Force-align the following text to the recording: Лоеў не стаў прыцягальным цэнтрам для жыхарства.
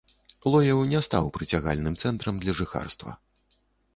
Лоеў 0.53 0.79
не 0.93 1.01
стаў 1.07 1.25
прыцягальным 1.35 1.97
цэнтрам 2.03 2.35
для 2.45 2.55
жыхарства. 2.61 3.11